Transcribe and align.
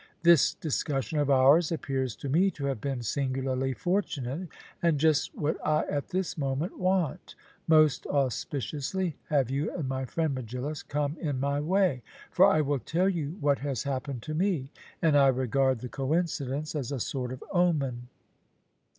This 0.23 0.55
discussion 0.55 1.19
of 1.19 1.29
ours 1.29 1.71
appears 1.71 2.15
to 2.15 2.27
me 2.27 2.49
to 2.57 2.65
have 2.65 2.81
been 2.81 3.03
singularly 3.03 3.75
fortunate, 3.75 4.49
and 4.81 4.99
just 4.99 5.35
what 5.37 5.63
I 5.63 5.85
at 5.91 6.07
this 6.07 6.39
moment 6.39 6.79
want; 6.79 7.35
most 7.67 8.07
auspiciously 8.07 9.17
have 9.29 9.51
you 9.51 9.69
and 9.71 9.87
my 9.87 10.05
friend 10.05 10.33
Megillus 10.33 10.81
come 10.81 11.17
in 11.21 11.39
my 11.39 11.59
way. 11.59 12.01
For 12.31 12.47
I 12.47 12.61
will 12.61 12.79
tell 12.79 13.09
you 13.09 13.37
what 13.41 13.59
has 13.59 13.83
happened 13.83 14.23
to 14.23 14.33
me; 14.33 14.71
and 15.03 15.15
I 15.15 15.27
regard 15.27 15.81
the 15.81 15.87
coincidence 15.87 16.73
as 16.73 16.91
a 16.91 16.99
sort 16.99 17.31
of 17.31 17.43
omen. 17.51 18.07